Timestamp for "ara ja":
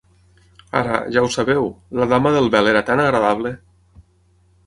0.79-1.23